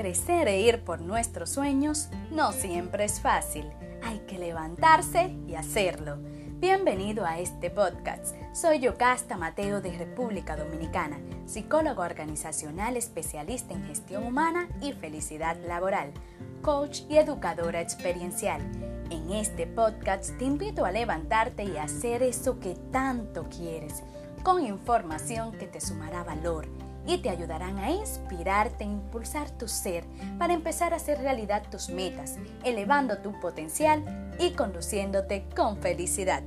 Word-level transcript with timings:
Crecer 0.00 0.48
e 0.48 0.62
ir 0.62 0.82
por 0.82 1.02
nuestros 1.02 1.50
sueños 1.50 2.08
no 2.30 2.52
siempre 2.52 3.04
es 3.04 3.20
fácil. 3.20 3.70
Hay 4.02 4.20
que 4.20 4.38
levantarse 4.38 5.36
y 5.46 5.56
hacerlo. 5.56 6.16
Bienvenido 6.58 7.26
a 7.26 7.38
este 7.38 7.68
podcast. 7.68 8.34
Soy 8.54 8.78
Yocasta 8.78 9.36
Mateo 9.36 9.82
de 9.82 9.92
República 9.98 10.56
Dominicana, 10.56 11.18
psicólogo 11.44 12.00
organizacional 12.00 12.96
especialista 12.96 13.74
en 13.74 13.84
gestión 13.84 14.24
humana 14.24 14.70
y 14.80 14.94
felicidad 14.94 15.58
laboral, 15.66 16.14
coach 16.62 17.02
y 17.10 17.18
educadora 17.18 17.82
experiencial. 17.82 18.62
En 19.10 19.30
este 19.32 19.66
podcast 19.66 20.34
te 20.38 20.46
invito 20.46 20.86
a 20.86 20.92
levantarte 20.92 21.64
y 21.64 21.76
hacer 21.76 22.22
eso 22.22 22.58
que 22.58 22.74
tanto 22.90 23.50
quieres, 23.50 24.02
con 24.42 24.64
información 24.64 25.52
que 25.52 25.66
te 25.66 25.82
sumará 25.82 26.24
valor 26.24 26.89
y 27.06 27.18
te 27.18 27.30
ayudarán 27.30 27.78
a 27.78 27.90
inspirarte 27.90 28.84
e 28.84 28.88
impulsar 28.88 29.50
tu 29.50 29.68
ser 29.68 30.04
para 30.38 30.52
empezar 30.52 30.92
a 30.92 30.96
hacer 30.96 31.18
realidad 31.18 31.64
tus 31.70 31.88
metas, 31.88 32.38
elevando 32.64 33.18
tu 33.18 33.38
potencial 33.40 34.34
y 34.38 34.52
conduciéndote 34.52 35.46
con 35.54 35.76
felicidad. 35.78 36.42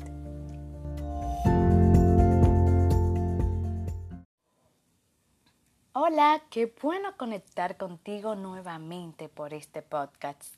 Hola, 5.95 6.41
qué 6.49 6.73
bueno 6.81 7.15
conectar 7.17 7.77
contigo 7.77 8.35
nuevamente 8.35 9.29
por 9.29 9.53
este 9.53 9.81
podcast 9.81 10.57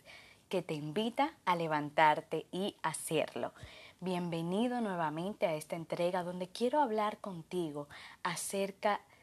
que 0.50 0.62
te 0.62 0.74
invita 0.74 1.34
a 1.46 1.56
levantarte 1.56 2.46
y 2.52 2.76
hacerlo. 2.84 3.54
Bienvenido 4.00 4.82
nuevamente 4.82 5.46
a 5.46 5.56
esta 5.56 5.76
entrega 5.76 6.24
donde 6.24 6.48
quiero 6.48 6.82
hablar 6.82 7.18
contigo 7.18 7.88
acerca 8.24 8.98
de 8.98 9.15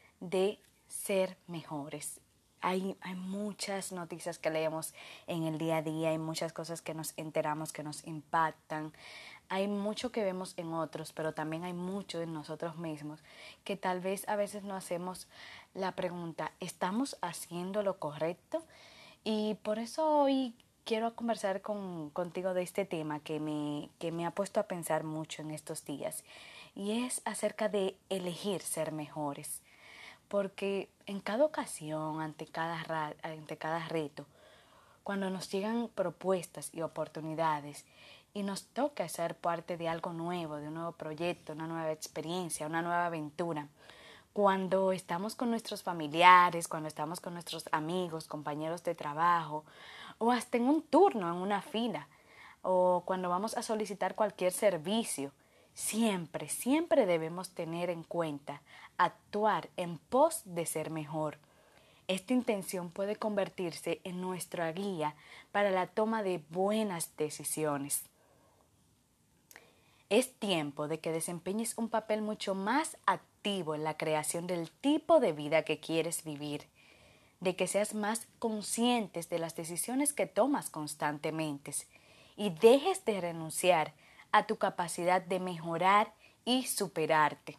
ser 0.87 1.37
mejores. 1.47 2.19
Hay, 2.61 2.95
hay, 3.01 3.15
muchas 3.15 3.91
noticias 3.91 4.39
que 4.39 4.49
leemos 4.49 4.93
en 5.27 5.43
el 5.43 5.57
día 5.57 5.77
a 5.77 5.81
día, 5.81 6.11
hay 6.11 6.17
muchas 6.17 6.53
cosas 6.53 6.81
que 6.81 6.93
nos 6.93 7.13
enteramos 7.17 7.73
que 7.73 7.83
nos 7.83 8.07
impactan, 8.07 8.93
hay 9.49 9.67
mucho 9.67 10.13
que 10.13 10.23
vemos 10.23 10.53
en 10.55 10.73
otros, 10.73 11.11
pero 11.11 11.33
también 11.33 11.65
hay 11.65 11.73
mucho 11.73 12.21
en 12.21 12.33
nosotros 12.33 12.77
mismos 12.77 13.19
que 13.65 13.75
tal 13.75 13.99
vez 13.99 14.27
a 14.29 14.37
veces 14.37 14.63
no 14.63 14.75
hacemos 14.75 15.27
la 15.73 15.91
pregunta, 15.91 16.53
¿estamos 16.61 17.17
haciendo 17.21 17.83
lo 17.83 17.97
correcto? 17.99 18.63
Y 19.25 19.55
por 19.55 19.77
eso 19.77 20.09
hoy 20.09 20.55
quiero 20.85 21.15
conversar 21.15 21.61
con, 21.61 22.11
contigo 22.11 22.53
de 22.53 22.63
este 22.63 22.85
tema 22.85 23.19
que 23.19 23.41
me, 23.41 23.89
que 23.99 24.13
me 24.13 24.25
ha 24.25 24.31
puesto 24.31 24.61
a 24.61 24.67
pensar 24.67 25.03
mucho 25.03 25.41
en 25.41 25.51
estos 25.51 25.83
días 25.83 26.23
y 26.75 27.03
es 27.05 27.21
acerca 27.25 27.67
de 27.67 27.97
elegir 28.09 28.61
ser 28.61 28.93
mejores 28.93 29.61
porque 30.33 30.89
en 31.05 31.19
cada 31.19 31.45
ocasión, 31.45 32.19
ante 32.19 32.47
cada, 32.47 32.81
reto, 33.87 34.25
cuando 35.03 35.29
nos 35.29 35.51
llegan 35.51 35.89
propuestas 35.93 36.71
y 36.73 36.81
oportunidades 36.81 37.85
y 38.33 38.41
nos 38.41 38.63
toca 38.63 39.07
ser 39.09 39.35
parte 39.35 39.77
de 39.77 39.87
algo 39.87 40.11
nuevo, 40.11 40.55
de 40.55 40.69
un 40.69 40.73
nuevo 40.73 40.93
proyecto, 40.93 41.53
una 41.53 41.67
nueva 41.67 41.91
experiencia, 41.91 42.65
una 42.65 42.81
nueva 42.81 43.05
aventura, 43.05 43.67
cuando 44.33 44.91
estamos 44.91 45.35
con 45.35 45.51
nuestros 45.51 45.83
familiares, 45.83 46.67
cuando 46.67 46.87
estamos 46.87 47.19
con 47.19 47.33
nuestros 47.33 47.69
amigos, 47.71 48.27
compañeros 48.27 48.83
de 48.83 48.95
trabajo, 48.95 49.63
o 50.17 50.31
hasta 50.31 50.57
en 50.57 50.63
un 50.63 50.81
turno, 50.81 51.29
en 51.29 51.35
una 51.35 51.61
fila, 51.61 52.07
o 52.63 53.03
cuando 53.05 53.29
vamos 53.29 53.55
a 53.55 53.61
solicitar 53.61 54.15
cualquier 54.15 54.51
servicio, 54.51 55.31
siempre, 55.73 56.49
siempre 56.49 57.05
debemos 57.05 57.49
tener 57.49 57.89
en 57.89 58.03
cuenta 58.03 58.61
actuar 58.97 59.69
en 59.77 59.97
pos 59.97 60.41
de 60.45 60.65
ser 60.65 60.89
mejor. 60.89 61.37
Esta 62.07 62.33
intención 62.33 62.89
puede 62.89 63.15
convertirse 63.15 64.01
en 64.03 64.21
nuestra 64.21 64.71
guía 64.71 65.15
para 65.51 65.71
la 65.71 65.87
toma 65.87 66.21
de 66.21 66.43
buenas 66.49 67.15
decisiones. 67.17 68.03
Es 70.09 70.33
tiempo 70.33 70.87
de 70.87 70.99
que 70.99 71.11
desempeñes 71.11 71.77
un 71.77 71.89
papel 71.89 72.21
mucho 72.21 72.55
más 72.55 72.97
activo 73.05 73.73
en 73.73 73.83
la 73.83 73.97
creación 73.97 74.47
del 74.47 74.69
tipo 74.69 75.19
de 75.19 75.31
vida 75.31 75.63
que 75.63 75.79
quieres 75.79 76.23
vivir, 76.23 76.67
de 77.39 77.55
que 77.55 77.67
seas 77.67 77.93
más 77.93 78.27
conscientes 78.37 79.29
de 79.29 79.39
las 79.39 79.55
decisiones 79.55 80.13
que 80.13 80.27
tomas 80.27 80.69
constantemente 80.69 81.71
y 82.35 82.51
dejes 82.51 83.03
de 83.05 83.21
renunciar 83.21 83.93
a 84.33 84.47
tu 84.47 84.57
capacidad 84.57 85.21
de 85.21 85.39
mejorar 85.39 86.11
y 86.43 86.65
superarte. 86.65 87.57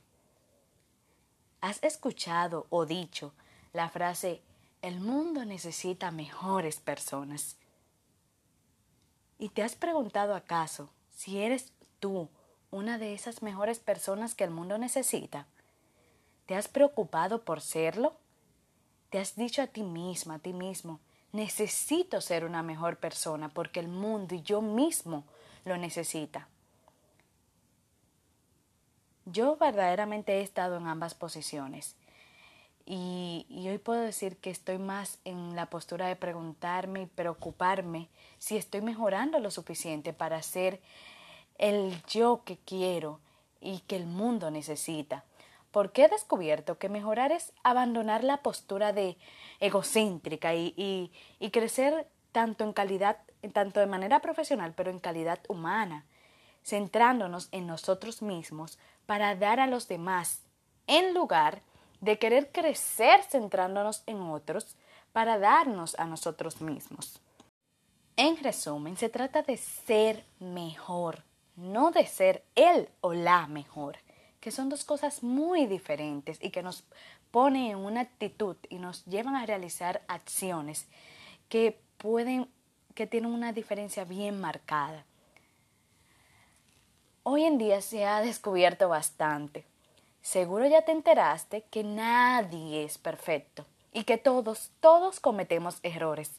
¿Has 1.60 1.82
escuchado 1.82 2.66
o 2.68 2.84
dicho 2.84 3.32
la 3.72 3.88
frase 3.88 4.42
el 4.82 5.00
mundo 5.00 5.44
necesita 5.44 6.10
mejores 6.10 6.80
personas? 6.80 7.56
¿Y 9.38 9.50
te 9.50 9.62
has 9.62 9.76
preguntado 9.76 10.34
acaso 10.34 10.90
si 11.14 11.38
eres 11.38 11.72
tú 12.00 12.28
una 12.72 12.98
de 12.98 13.14
esas 13.14 13.40
mejores 13.40 13.78
personas 13.78 14.34
que 14.34 14.44
el 14.44 14.50
mundo 14.50 14.76
necesita? 14.76 15.46
¿Te 16.46 16.56
has 16.56 16.66
preocupado 16.66 17.44
por 17.44 17.60
serlo? 17.60 18.16
¿Te 19.10 19.20
has 19.20 19.36
dicho 19.36 19.62
a 19.62 19.68
ti 19.68 19.84
misma, 19.84 20.34
a 20.34 20.38
ti 20.40 20.52
mismo, 20.52 20.98
necesito 21.30 22.20
ser 22.20 22.44
una 22.44 22.64
mejor 22.64 22.98
persona 22.98 23.48
porque 23.48 23.78
el 23.78 23.88
mundo 23.88 24.34
y 24.34 24.42
yo 24.42 24.60
mismo 24.60 25.24
lo 25.64 25.78
necesita? 25.78 26.48
Yo 29.26 29.56
verdaderamente 29.56 30.38
he 30.38 30.42
estado 30.42 30.76
en 30.76 30.86
ambas 30.86 31.14
posiciones 31.14 31.96
y, 32.86 33.46
hoy 33.66 33.78
puedo 33.78 34.00
decir 34.00 34.36
que 34.36 34.50
estoy 34.50 34.76
más 34.76 35.18
en 35.24 35.56
la 35.56 35.66
postura 35.66 36.06
de 36.06 36.16
preguntarme 36.16 37.02
y 37.02 37.06
preocuparme 37.06 38.08
si 38.38 38.58
estoy 38.58 38.82
mejorando 38.82 39.38
lo 39.38 39.50
suficiente 39.50 40.12
para 40.12 40.42
ser 40.42 40.80
el 41.56 42.02
yo 42.06 42.42
que 42.44 42.58
quiero 42.58 43.20
y 43.60 43.80
que 43.80 43.96
el 43.96 44.06
mundo 44.06 44.50
necesita. 44.50 45.24
Porque 45.70 46.04
he 46.04 46.08
descubierto 46.08 46.78
que 46.78 46.90
mejorar 46.90 47.32
es 47.32 47.52
abandonar 47.62 48.22
la 48.22 48.42
postura 48.42 48.92
de 48.92 49.16
egocéntrica 49.60 50.54
y, 50.54 50.74
y, 50.76 51.10
y 51.40 51.50
crecer 51.50 52.06
tanto 52.32 52.64
en 52.64 52.74
calidad, 52.74 53.16
tanto 53.54 53.80
de 53.80 53.86
manera 53.86 54.20
profesional, 54.20 54.74
pero 54.76 54.90
en 54.90 54.98
calidad 54.98 55.40
humana, 55.48 56.04
centrándonos 56.64 57.48
en 57.52 57.66
nosotros 57.66 58.22
mismos 58.22 58.78
para 59.06 59.36
dar 59.36 59.60
a 59.60 59.66
los 59.66 59.86
demás, 59.86 60.42
en 60.86 61.14
lugar 61.14 61.62
de 62.00 62.18
querer 62.18 62.50
crecer 62.50 63.22
centrándonos 63.22 64.02
en 64.06 64.20
otros 64.22 64.76
para 65.12 65.38
darnos 65.38 65.98
a 65.98 66.06
nosotros 66.06 66.60
mismos. 66.60 67.20
En 68.16 68.36
resumen, 68.42 68.96
se 68.96 69.08
trata 69.08 69.42
de 69.42 69.56
ser 69.56 70.24
mejor, 70.38 71.24
no 71.56 71.90
de 71.90 72.06
ser 72.06 72.44
el 72.54 72.88
o 73.00 73.12
la 73.12 73.46
mejor, 73.46 73.98
que 74.40 74.50
son 74.50 74.68
dos 74.68 74.84
cosas 74.84 75.22
muy 75.22 75.66
diferentes 75.66 76.38
y 76.40 76.50
que 76.50 76.62
nos 76.62 76.84
ponen 77.30 77.72
en 77.72 77.78
una 77.78 78.02
actitud 78.02 78.56
y 78.68 78.78
nos 78.78 79.04
llevan 79.06 79.34
a 79.34 79.46
realizar 79.46 80.02
acciones 80.06 80.86
que 81.48 81.80
pueden 81.98 82.48
que 82.94 83.06
tienen 83.08 83.32
una 83.32 83.52
diferencia 83.52 84.04
bien 84.04 84.40
marcada. 84.40 85.04
Hoy 87.26 87.44
en 87.44 87.56
día 87.56 87.80
se 87.80 88.04
ha 88.04 88.20
descubierto 88.20 88.90
bastante. 88.90 89.64
Seguro 90.20 90.66
ya 90.66 90.82
te 90.82 90.92
enteraste 90.92 91.62
que 91.70 91.82
nadie 91.82 92.84
es 92.84 92.98
perfecto 92.98 93.64
y 93.94 94.04
que 94.04 94.18
todos, 94.18 94.72
todos 94.80 95.20
cometemos 95.20 95.78
errores. 95.82 96.32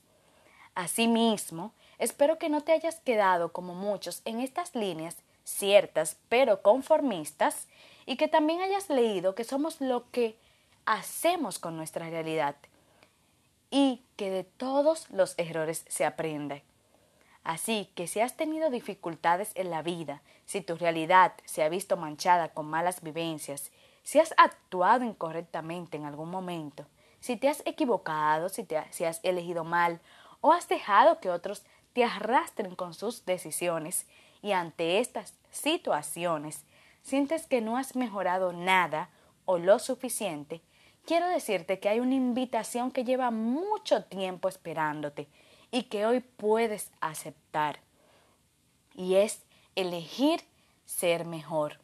Asimismo, 0.76 1.74
espero 1.98 2.38
que 2.38 2.50
no 2.50 2.62
te 2.62 2.72
hayas 2.72 3.00
quedado 3.00 3.52
como 3.52 3.74
muchos 3.74 4.22
en 4.26 4.42
estas 4.42 4.76
líneas 4.76 5.18
ciertas 5.44 6.18
pero 6.30 6.62
conformistas 6.62 7.68
y 8.06 8.16
que 8.16 8.28
también 8.28 8.62
hayas 8.62 8.88
leído 8.92 9.34
que 9.34 9.44
somos 9.44 9.82
lo 9.82 10.12
que 10.12 10.38
hacemos 10.86 11.58
con 11.58 11.78
nuestra 11.78 12.12
realidad 12.12 12.58
y 13.72 14.04
que 14.18 14.30
de 14.30 14.44
todos 14.44 15.10
los 15.10 15.34
errores 15.40 15.84
se 15.88 16.06
aprende. 16.06 16.62
Así 17.46 17.92
que 17.94 18.08
si 18.08 18.22
has 18.22 18.36
tenido 18.36 18.72
dificultades 18.72 19.52
en 19.54 19.70
la 19.70 19.84
vida, 19.84 20.24
si 20.46 20.62
tu 20.62 20.76
realidad 20.76 21.34
se 21.46 21.62
ha 21.62 21.70
visto 21.70 21.96
manchada 21.96 22.50
con 22.50 22.66
malas 22.66 23.04
vivencias, 23.04 23.72
si 24.02 24.20
has 24.20 24.34
actuado 24.36 25.06
incorrectamente 25.06 25.96
en 25.96 26.06
algún 26.06 26.32
momento, 26.32 26.88
si 27.20 27.38
te 27.38 27.48
has 27.48 27.62
equivocado, 27.68 28.50
si, 28.50 28.64
te 28.64 28.78
has 28.78 29.20
elegido 29.22 29.64
mal 29.64 30.02
o 30.42 30.54
has 30.54 30.68
dejado 30.68 31.20
que 31.20 31.30
otros 31.30 31.64
te 31.94 32.04
arrastren 32.04 32.76
con 32.76 32.96
sus 32.96 33.26
decisiones 33.26 34.08
y 34.42 34.54
ante 34.54 34.98
estas 34.98 35.36
situaciones 35.52 36.66
sientes 37.04 37.46
que 37.46 37.62
no 37.62 37.78
has 37.78 37.96
mejorado 37.96 38.54
nada 38.54 39.10
o 39.46 39.60
lo 39.60 39.78
suficiente, 39.78 40.62
quiero 41.06 41.28
decirte 41.28 41.80
que 41.80 41.90
hay 41.90 42.00
una 42.00 42.16
invitación 42.16 42.90
que 42.90 43.04
lleva 43.04 43.30
mucho 43.30 44.04
tiempo 44.06 44.50
esperándote 44.50 45.28
y 45.76 45.84
que 45.84 46.06
hoy 46.06 46.22
puedes 46.22 46.90
aceptar. 47.02 47.82
Y 48.94 49.16
es 49.16 49.44
elegir 49.76 50.40
ser 50.86 51.26
mejor. 51.26 51.82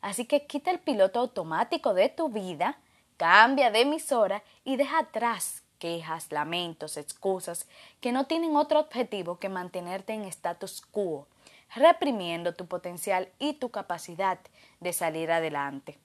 Así 0.00 0.24
que 0.24 0.48
quita 0.48 0.72
el 0.72 0.80
piloto 0.80 1.20
automático 1.20 1.94
de 1.94 2.08
tu 2.08 2.30
vida, 2.30 2.80
cambia 3.18 3.70
de 3.70 3.82
emisora 3.82 4.42
y 4.64 4.74
deja 4.74 4.98
atrás 4.98 5.62
quejas, 5.78 6.32
lamentos, 6.32 6.96
excusas, 6.96 7.68
que 8.00 8.10
no 8.10 8.26
tienen 8.26 8.56
otro 8.56 8.80
objetivo 8.80 9.38
que 9.38 9.48
mantenerte 9.48 10.14
en 10.14 10.24
status 10.24 10.80
quo, 10.80 11.28
reprimiendo 11.76 12.54
tu 12.56 12.66
potencial 12.66 13.28
y 13.38 13.52
tu 13.52 13.70
capacidad 13.70 14.40
de 14.80 14.92
salir 14.92 15.30
adelante. 15.30 15.96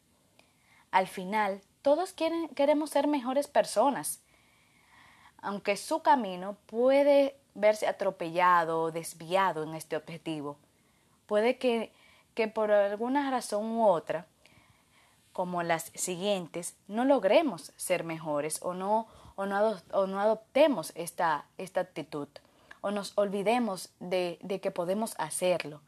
Al 0.91 1.07
final, 1.07 1.63
todos 1.81 2.13
quieren, 2.13 2.49
queremos 2.49 2.91
ser 2.91 3.07
mejores 3.07 3.47
personas, 3.47 4.21
aunque 5.41 5.77
su 5.77 6.01
camino 6.01 6.57
puede 6.65 7.35
verse 7.55 7.87
atropellado 7.87 8.81
o 8.81 8.91
desviado 8.91 9.63
en 9.63 9.75
este 9.75 9.95
objetivo. 9.95 10.57
Puede 11.25 11.57
que, 11.57 11.91
que 12.35 12.47
por 12.47 12.71
alguna 12.71 13.29
razón 13.31 13.65
u 13.71 13.87
otra, 13.87 14.25
como 15.33 15.63
las 15.63 15.91
siguientes, 15.95 16.75
no 16.87 17.05
logremos 17.05 17.71
ser 17.77 18.03
mejores 18.03 18.59
o 18.61 18.73
no, 18.73 19.07
o 19.35 19.45
no, 19.45 19.77
o 19.91 20.07
no 20.07 20.19
adoptemos 20.19 20.91
esta, 20.95 21.45
esta 21.57 21.81
actitud 21.81 22.27
o 22.81 22.91
nos 22.91 23.13
olvidemos 23.17 23.89
de, 23.99 24.39
de 24.41 24.59
que 24.59 24.71
podemos 24.71 25.15
hacerlo, 25.17 25.81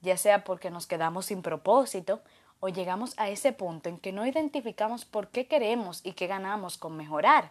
ya 0.00 0.16
sea 0.16 0.44
porque 0.44 0.70
nos 0.70 0.86
quedamos 0.86 1.26
sin 1.26 1.42
propósito 1.42 2.20
o 2.60 2.68
llegamos 2.68 3.18
a 3.18 3.28
ese 3.28 3.52
punto 3.52 3.88
en 3.88 3.98
que 3.98 4.12
no 4.12 4.26
identificamos 4.26 5.04
por 5.04 5.28
qué 5.28 5.46
queremos 5.46 6.00
y 6.04 6.12
qué 6.12 6.26
ganamos 6.26 6.76
con 6.76 6.96
mejorar. 6.96 7.50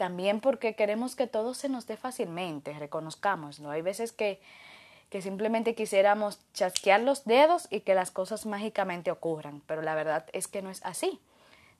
También 0.00 0.40
porque 0.40 0.74
queremos 0.74 1.14
que 1.14 1.26
todo 1.26 1.52
se 1.52 1.68
nos 1.68 1.86
dé 1.86 1.98
fácilmente, 1.98 2.72
reconozcámoslo. 2.72 3.68
Hay 3.68 3.82
veces 3.82 4.12
que, 4.12 4.40
que 5.10 5.20
simplemente 5.20 5.74
quisiéramos 5.74 6.40
chasquear 6.54 7.02
los 7.02 7.26
dedos 7.26 7.68
y 7.68 7.80
que 7.80 7.94
las 7.94 8.10
cosas 8.10 8.46
mágicamente 8.46 9.10
ocurran, 9.10 9.60
pero 9.66 9.82
la 9.82 9.94
verdad 9.94 10.24
es 10.32 10.48
que 10.48 10.62
no 10.62 10.70
es 10.70 10.82
así. 10.86 11.20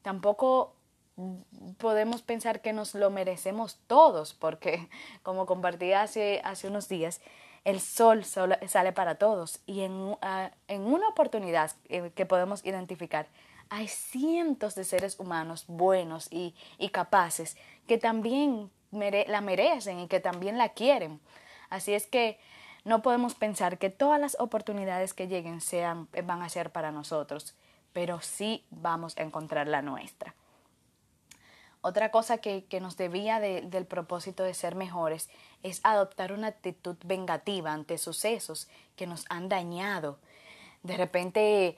Tampoco 0.03 0.75
podemos 1.79 2.21
pensar 2.21 2.61
que 2.61 2.75
nos 2.75 2.95
lo 2.95 3.09
merecemos 3.09 3.79
todos, 3.87 4.35
porque 4.35 4.91
como 5.23 5.47
compartí 5.47 5.95
hace, 5.95 6.43
hace 6.45 6.69
unos 6.69 6.91
días, 6.91 7.23
el 7.65 7.81
sol 7.81 8.27
sale 8.27 8.93
para 8.93 9.15
todos 9.15 9.61
y 9.65 9.81
en, 9.81 10.15
ah, 10.21 10.51
en 10.69 10.83
una 10.83 11.09
oportunidad 11.09 11.71
eh, 11.89 12.13
que 12.15 12.27
podemos 12.27 12.67
identificar, 12.67 13.29
hay 13.71 13.87
cientos 13.87 14.75
de 14.75 14.85
seres 14.85 15.19
humanos 15.21 15.65
buenos 15.69 16.27
y, 16.31 16.57
y 16.77 16.89
capaces 16.91 17.57
que 17.91 17.99
también 17.99 18.71
la 18.93 19.41
merecen 19.41 19.99
y 19.99 20.07
que 20.07 20.21
también 20.21 20.57
la 20.57 20.69
quieren. 20.69 21.19
Así 21.71 21.93
es 21.93 22.07
que 22.07 22.39
no 22.85 23.03
podemos 23.03 23.35
pensar 23.35 23.79
que 23.79 23.91
todas 23.91 24.21
las 24.21 24.37
oportunidades 24.39 25.13
que 25.13 25.27
lleguen 25.27 25.61
sean, 25.61 26.07
van 26.23 26.41
a 26.41 26.49
ser 26.49 26.71
para 26.71 26.93
nosotros, 26.93 27.57
pero 27.93 28.21
sí 28.21 28.65
vamos 28.71 29.17
a 29.17 29.23
encontrar 29.23 29.67
la 29.67 29.83
nuestra. 29.83 30.37
Otra 31.81 32.13
cosa 32.13 32.39
que, 32.39 32.65
que 32.67 32.79
nos 32.79 32.97
debía 32.97 33.41
del 33.41 33.87
propósito 33.87 34.45
de 34.45 34.55
ser 34.55 34.77
mejores 34.77 35.29
es 35.65 35.81
adoptar 35.83 36.31
una 36.31 36.47
actitud 36.47 36.97
vengativa 37.05 37.73
ante 37.73 37.99
sucesos 37.99 38.69
que 38.95 39.09
nos 39.09 39.25
han 39.31 39.49
dañado. 39.49 40.21
De 40.85 40.97
repente 40.97 41.77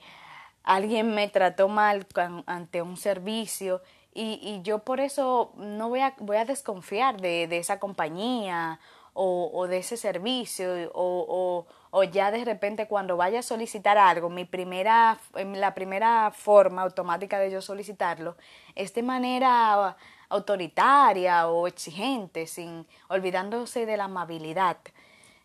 alguien 0.61 1.15
me 1.15 1.27
trató 1.27 1.69
mal 1.69 2.05
ante 2.45 2.83
un 2.83 2.97
servicio 2.97 3.81
y, 4.13 4.39
y 4.41 4.61
yo 4.61 4.79
por 4.79 4.99
eso 4.99 5.51
no 5.57 5.89
voy 5.89 6.01
a, 6.01 6.13
voy 6.19 6.37
a 6.37 6.45
desconfiar 6.45 7.19
de, 7.19 7.43
esa 7.57 7.79
compañía 7.79 8.79
o, 9.13 9.67
de 9.67 9.77
ese 9.77 9.97
servicio 9.97 10.91
o, 10.93 11.65
ya 12.11 12.31
de 12.31 12.43
repente 12.45 12.87
cuando 12.87 13.17
vaya 13.17 13.39
a 13.39 13.43
solicitar 13.43 13.97
algo, 13.97 14.29
mi 14.29 14.45
primera, 14.45 15.19
la 15.33 15.73
primera 15.73 16.31
forma 16.31 16.81
automática 16.81 17.39
de 17.39 17.51
yo 17.51 17.61
solicitarlo 17.61 18.35
es 18.75 18.93
de 18.93 19.03
manera 19.03 19.95
autoritaria 20.29 21.47
o 21.47 21.67
exigente, 21.67 22.47
sin 22.47 22.87
olvidándose 23.07 23.85
de 23.85 23.97
la 23.97 24.05
amabilidad. 24.05 24.77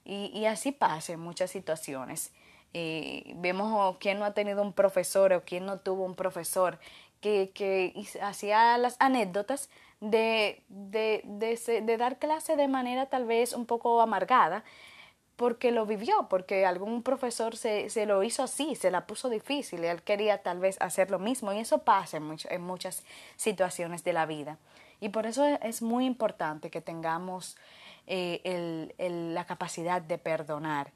Y, 0.04 0.30
y 0.34 0.46
así 0.46 0.72
pasa 0.72 1.12
en 1.12 1.20
muchas 1.20 1.50
situaciones. 1.50 2.32
Eh, 2.74 3.32
vemos 3.36 3.96
quién 3.98 4.18
no 4.18 4.26
ha 4.26 4.34
tenido 4.34 4.62
un 4.62 4.74
profesor 4.74 5.32
o 5.32 5.42
quién 5.42 5.64
no 5.64 5.78
tuvo 5.78 6.04
un 6.04 6.14
profesor 6.14 6.78
que, 7.20 7.92
hacía 8.22 8.78
las 8.78 8.96
anécdotas 8.98 9.70
de, 10.00 10.62
de, 10.68 11.22
de, 11.24 11.96
dar 11.96 12.18
clase 12.18 12.56
de 12.56 12.68
manera 12.68 13.06
tal 13.06 13.24
vez 13.24 13.52
un 13.52 13.66
poco 13.66 14.00
amargada, 14.00 14.64
porque 15.36 15.70
lo 15.70 15.86
vivió, 15.86 16.26
porque 16.28 16.66
algún 16.66 17.02
profesor 17.02 17.56
se, 17.56 17.90
se 17.90 18.06
lo 18.06 18.22
hizo 18.22 18.42
así, 18.42 18.74
se 18.74 18.90
la 18.90 19.06
puso 19.06 19.28
difícil, 19.28 19.84
y 19.84 19.86
él 19.86 20.02
quería 20.02 20.42
tal 20.42 20.58
vez 20.58 20.76
hacer 20.80 21.10
lo 21.10 21.18
mismo, 21.18 21.52
y 21.52 21.58
eso 21.58 21.78
pasa 21.78 22.16
en, 22.16 22.36
en 22.48 22.62
muchas 22.62 23.04
situaciones 23.36 24.02
de 24.02 24.12
la 24.12 24.26
vida. 24.26 24.58
Y 25.00 25.10
por 25.10 25.26
eso 25.26 25.44
es 25.44 25.82
muy 25.82 26.06
importante 26.06 26.70
que 26.70 26.80
tengamos 26.80 27.56
eh, 28.06 28.40
el, 28.44 28.94
el, 28.98 29.34
la 29.34 29.44
capacidad 29.44 30.02
de 30.02 30.18
perdonar. 30.18 30.92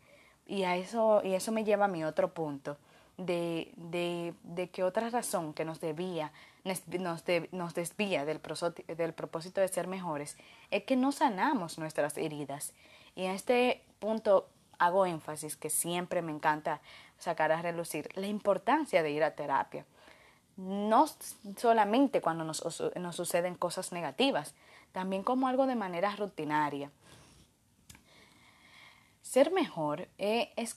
Y, 0.46 0.64
a 0.64 0.76
eso, 0.76 1.20
y 1.22 1.34
eso 1.34 1.52
me 1.52 1.62
lleva 1.62 1.84
a 1.84 1.88
mi 1.88 2.04
otro 2.04 2.34
punto 2.34 2.78
de, 3.26 3.72
de, 3.76 4.34
de 4.42 4.70
que 4.70 4.82
otra 4.84 5.10
razón 5.10 5.54
que 5.54 5.64
nos 5.64 5.80
debía, 5.80 6.32
nos, 6.64 6.84
de, 7.24 7.48
nos 7.52 7.74
desvía 7.74 8.24
del, 8.24 8.40
del 8.96 9.12
propósito 9.12 9.60
de 9.60 9.68
ser 9.68 9.86
mejores 9.86 10.36
es 10.70 10.84
que 10.84 10.96
no 10.96 11.12
sanamos 11.12 11.78
nuestras 11.78 12.16
heridas. 12.16 12.72
Y 13.14 13.24
en 13.24 13.32
este 13.32 13.82
punto 13.98 14.48
hago 14.78 15.06
énfasis 15.06 15.56
que 15.56 15.70
siempre 15.70 16.22
me 16.22 16.32
encanta 16.32 16.80
sacar 17.18 17.52
a 17.52 17.62
relucir 17.62 18.08
la 18.14 18.26
importancia 18.26 19.02
de 19.02 19.10
ir 19.10 19.22
a 19.22 19.34
terapia. 19.34 19.86
No 20.56 21.06
solamente 21.56 22.20
cuando 22.20 22.44
nos, 22.44 22.62
nos 22.96 23.16
suceden 23.16 23.54
cosas 23.54 23.92
negativas, 23.92 24.54
también 24.92 25.22
como 25.22 25.48
algo 25.48 25.66
de 25.66 25.76
manera 25.76 26.14
rutinaria. 26.16 26.90
Ser 29.32 29.50
mejor 29.50 30.08
eh, 30.18 30.52
es, 30.56 30.76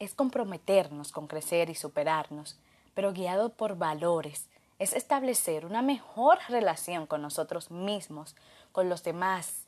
es 0.00 0.14
comprometernos 0.14 1.12
con 1.12 1.28
crecer 1.28 1.70
y 1.70 1.76
superarnos, 1.76 2.58
pero 2.94 3.12
guiado 3.12 3.50
por 3.50 3.76
valores. 3.76 4.48
Es 4.80 4.92
establecer 4.92 5.64
una 5.64 5.80
mejor 5.80 6.38
relación 6.48 7.06
con 7.06 7.22
nosotros 7.22 7.70
mismos, 7.70 8.34
con 8.72 8.88
los 8.88 9.04
demás 9.04 9.66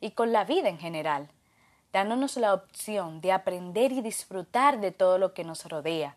y 0.00 0.10
con 0.10 0.32
la 0.32 0.42
vida 0.42 0.68
en 0.68 0.78
general, 0.78 1.28
dándonos 1.92 2.36
la 2.38 2.54
opción 2.54 3.20
de 3.20 3.30
aprender 3.30 3.92
y 3.92 4.02
disfrutar 4.02 4.80
de 4.80 4.90
todo 4.90 5.18
lo 5.18 5.32
que 5.32 5.44
nos 5.44 5.64
rodea. 5.64 6.16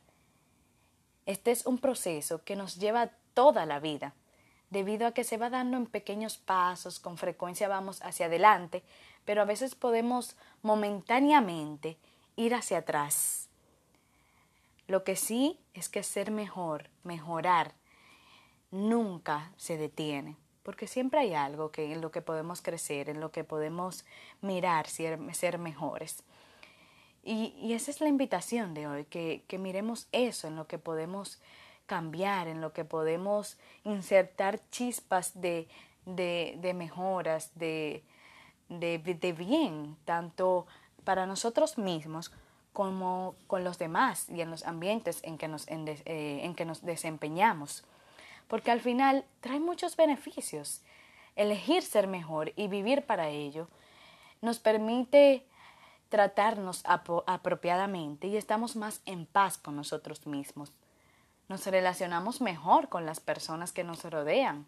Este 1.27 1.51
es 1.51 1.67
un 1.67 1.77
proceso 1.77 2.43
que 2.43 2.55
nos 2.55 2.77
lleva 2.77 3.11
toda 3.35 3.67
la 3.67 3.79
vida, 3.79 4.15
debido 4.71 5.05
a 5.05 5.11
que 5.11 5.23
se 5.23 5.37
va 5.37 5.51
dando 5.51 5.77
en 5.77 5.85
pequeños 5.85 6.39
pasos, 6.39 6.99
con 6.99 7.15
frecuencia 7.15 7.67
vamos 7.67 8.01
hacia 8.01 8.25
adelante, 8.25 8.81
pero 9.27 9.41
a 9.41 9.45
veces 9.45 9.75
podemos 9.75 10.37
momentáneamente 10.61 11.97
ir 12.37 12.55
hacia 12.55 12.77
atrás. 12.77 13.49
Lo 14.87 15.03
que 15.03 15.17
sí 15.17 15.59
es 15.73 15.89
que 15.89 16.01
ser 16.01 16.31
mejor, 16.31 16.89
mejorar, 17.03 17.73
nunca 18.71 19.51
se 19.57 19.75
detiene, 19.75 20.37
porque 20.63 20.87
siempre 20.87 21.19
hay 21.19 21.33
algo 21.33 21.73
que, 21.73 21.91
en 21.91 21.99
lo 21.99 22.09
que 22.09 22.21
podemos 22.21 22.61
crecer, 22.61 23.09
en 23.09 23.19
lo 23.19 23.33
que 23.33 23.43
podemos 23.43 24.05
mirar, 24.39 24.87
ser, 24.87 25.57
mejores. 25.59 26.23
Y, 27.21 27.73
esa 27.73 27.91
es 27.91 27.99
la 27.99 28.07
invitación 28.07 28.73
de 28.73 28.87
hoy, 28.87 29.03
que, 29.03 29.43
que 29.49 29.57
miremos 29.57 30.07
eso, 30.13 30.47
en 30.47 30.55
lo 30.55 30.67
que 30.67 30.77
podemos 30.77 31.41
cambiar, 31.85 32.47
en 32.47 32.61
lo 32.61 32.71
que 32.71 32.85
podemos 32.85 33.57
insertar 33.83 34.61
chispas 34.69 35.41
de, 35.41 35.67
de 36.05 36.73
mejoras, 36.73 37.51
de, 37.55 38.05
de, 38.69 38.97
de 38.99 39.33
bien, 39.33 39.97
tanto 40.05 40.67
para 41.03 41.25
nosotros 41.25 41.77
mismos 41.77 42.31
como 42.73 43.35
con 43.47 43.63
los 43.63 43.79
demás 43.79 44.29
y 44.29 44.41
en 44.41 44.51
los 44.51 44.65
ambientes 44.65 45.19
en 45.23 45.37
que 45.37 45.47
nos, 45.47 45.67
en, 45.67 45.87
eh, 45.87 46.41
en 46.43 46.53
que 46.53 46.65
nos 46.65 46.83
desempeñamos. 46.83 47.83
Porque 48.47 48.71
al 48.71 48.81
final 48.81 49.25
trae 49.41 49.59
muchos 49.59 49.95
beneficios. 49.95 50.81
Elegir 51.35 51.81
ser 51.81 52.07
mejor 52.07 52.53
y 52.55 52.67
vivir 52.67 53.05
para 53.05 53.29
ello 53.29 53.67
nos 54.41 54.59
permite 54.59 55.45
tratarnos 56.09 56.83
apropiadamente 56.85 58.27
y 58.27 58.37
estamos 58.37 58.75
más 58.75 59.01
en 59.05 59.25
paz 59.25 59.57
con 59.57 59.75
nosotros 59.75 60.25
mismos. 60.25 60.71
Nos 61.49 61.65
relacionamos 61.65 62.41
mejor 62.41 62.89
con 62.89 63.05
las 63.05 63.19
personas 63.19 63.71
que 63.71 63.83
nos 63.83 64.03
rodean, 64.03 64.65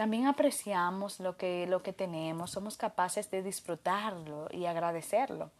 también 0.00 0.26
apreciamos 0.26 1.20
lo 1.20 1.36
que, 1.36 1.66
lo 1.66 1.82
que 1.82 1.92
tenemos, 1.92 2.52
somos 2.52 2.78
capaces 2.78 3.30
de 3.30 3.42
disfrutarlo 3.42 4.48
y 4.50 4.64
agradecerlo. 4.64 5.50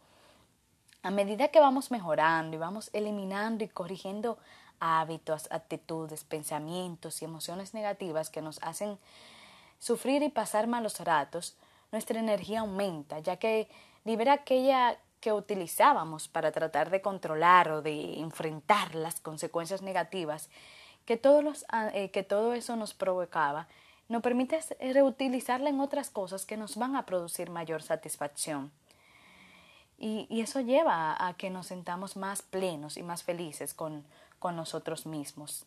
A 1.03 1.11
medida 1.11 1.49
que 1.49 1.59
vamos 1.59 1.91
mejorando 1.91 2.55
y 2.55 2.59
vamos 2.59 2.89
eliminando 2.91 3.63
y 3.63 3.67
corrigiendo 3.67 4.39
hábitos, 4.79 5.47
actitudes, 5.51 6.23
pensamientos 6.23 7.21
y 7.21 7.25
emociones 7.25 7.75
negativas 7.75 8.31
que 8.31 8.41
nos 8.41 8.57
hacen 8.63 8.97
sufrir 9.77 10.23
y 10.23 10.29
pasar 10.29 10.65
malos 10.65 10.99
ratos, 11.01 11.55
nuestra 11.91 12.19
energía 12.19 12.61
aumenta, 12.61 13.19
ya 13.19 13.37
que 13.37 13.69
libera 14.05 14.33
aquella 14.33 14.97
que 15.19 15.33
utilizábamos 15.33 16.27
para 16.27 16.51
tratar 16.51 16.89
de 16.89 17.03
controlar 17.03 17.69
o 17.69 17.83
de 17.83 18.19
enfrentar 18.19 18.95
las 18.95 19.19
consecuencias 19.19 19.83
negativas 19.83 20.49
que, 21.05 21.15
todos 21.15 21.43
los, 21.43 21.63
eh, 21.93 22.09
que 22.09 22.23
todo 22.23 22.55
eso 22.55 22.75
nos 22.75 22.95
provocaba 22.95 23.67
nos 24.11 24.21
permite 24.21 24.59
reutilizarla 24.93 25.69
en 25.69 25.79
otras 25.79 26.09
cosas 26.09 26.45
que 26.45 26.57
nos 26.57 26.75
van 26.75 26.97
a 26.97 27.05
producir 27.05 27.49
mayor 27.49 27.81
satisfacción. 27.81 28.71
Y, 29.97 30.41
eso 30.41 30.59
lleva 30.59 31.15
a, 31.25 31.33
que 31.35 31.49
nos 31.49 31.67
sentamos 31.67 32.17
más 32.17 32.41
plenos 32.41 32.97
y 32.97 33.03
más 33.03 33.23
felices 33.23 33.73
con, 33.73 34.03
nosotros 34.41 35.05
mismos. 35.05 35.65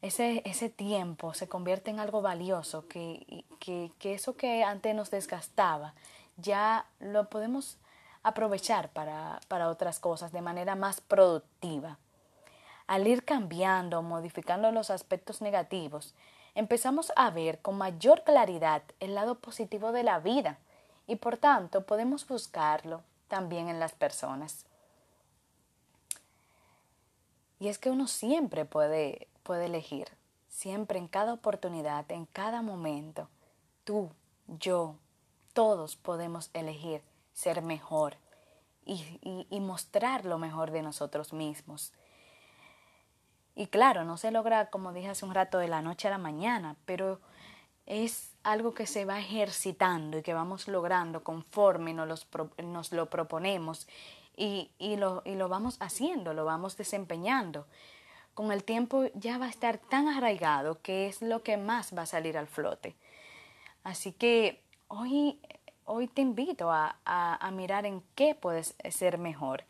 Ese, 0.00 0.42
ese, 0.46 0.70
tiempo 0.70 1.34
se 1.34 1.48
convierte 1.48 1.90
en 1.90 1.98
algo 1.98 2.22
valioso, 2.22 2.86
que, 2.88 3.44
que, 3.58 3.90
que, 3.98 4.14
eso 4.14 4.36
que 4.36 4.62
antes 4.62 4.94
nos 4.94 5.10
desgastaba, 5.10 5.94
ya 6.36 6.86
lo 7.00 7.28
podemos 7.28 7.78
aprovechar 8.22 8.90
para, 8.90 9.40
para 9.48 9.68
otras 9.68 9.98
cosas 9.98 10.32
de 10.32 10.40
manera 10.40 10.76
más 10.76 11.00
productiva. 11.00 11.98
Al 12.86 13.06
ir 13.06 13.24
cambiando, 13.24 14.02
modificando 14.02 14.70
los 14.70 14.90
aspectos 14.90 15.42
negativos, 15.42 16.14
empezamos 16.54 17.12
a 17.16 17.30
ver 17.30 17.60
con 17.60 17.76
mayor 17.76 18.22
claridad 18.24 18.82
el 19.00 19.14
lado 19.14 19.36
positivo 19.36 19.92
de 19.92 20.02
la 20.02 20.18
vida 20.18 20.58
y 21.06 21.16
por 21.16 21.36
tanto 21.36 21.84
podemos 21.84 22.26
buscarlo 22.26 23.02
también 23.28 23.68
en 23.68 23.80
las 23.80 23.92
personas. 23.92 24.64
Y 27.58 27.68
es 27.68 27.78
que 27.78 27.90
uno 27.90 28.06
siempre 28.06 28.64
puede, 28.64 29.28
puede 29.42 29.66
elegir, 29.66 30.08
siempre 30.48 30.98
en 30.98 31.08
cada 31.08 31.32
oportunidad, 31.32 32.10
en 32.10 32.26
cada 32.26 32.62
momento, 32.62 33.28
tú, 33.84 34.10
yo, 34.46 34.96
todos 35.52 35.96
podemos 35.96 36.50
elegir 36.52 37.00
ser 37.32 37.62
mejor 37.62 38.16
y, 38.84 39.46
y, 39.50 39.60
mostrar 39.60 40.24
lo 40.24 40.38
mejor 40.38 40.70
de 40.70 40.82
nosotros 40.82 41.32
mismos. 41.32 41.92
Y 43.54 43.68
claro, 43.68 44.04
no 44.04 44.16
se 44.16 44.30
logra, 44.30 44.66
como 44.66 44.92
dije 44.92 45.08
hace 45.08 45.24
un 45.24 45.34
rato, 45.34 45.58
de 45.58 45.68
la 45.68 45.82
noche 45.82 46.08
a 46.08 46.10
la 46.10 46.18
mañana, 46.18 46.76
pero 46.84 47.20
es 47.86 48.32
algo 48.42 48.74
que 48.74 48.86
se 48.86 49.04
va 49.04 49.20
ejercitando 49.20 50.18
y 50.18 50.22
que 50.22 50.34
vamos 50.34 50.68
logrando 50.68 51.22
conforme 51.22 51.94
nos, 51.94 52.26
lo 52.92 53.10
proponemos 53.10 53.86
y, 54.36 54.70
y, 54.78 54.96
lo, 54.96 55.22
y 55.24 55.34
lo 55.34 55.48
vamos 55.48 55.76
haciendo, 55.80 56.34
lo 56.34 56.44
vamos 56.44 56.76
desempeñando. 56.76 57.66
Con 58.34 58.50
el 58.50 58.64
tiempo 58.64 59.04
ya 59.14 59.38
va 59.38 59.46
a 59.46 59.50
estar 59.50 59.78
tan 59.78 60.08
arraigado 60.08 60.80
que 60.82 61.06
es 61.06 61.22
lo 61.22 61.42
que 61.42 61.56
más 61.56 61.96
va 61.96 62.02
a 62.02 62.06
salir 62.06 62.36
al 62.36 62.48
flote. 62.48 62.96
Así 63.84 64.12
que 64.12 64.64
hoy, 64.88 65.40
hoy 65.84 66.08
te 66.08 66.22
invito 66.22 66.72
a, 66.72 66.96
a, 67.04 67.50
mirar 67.52 67.86
en 67.86 68.02
qué 68.16 68.34
puedes 68.34 68.74
ser 68.90 69.18
mejor. 69.18 69.64